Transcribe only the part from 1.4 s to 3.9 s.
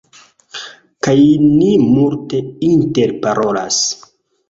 ni multe interparolas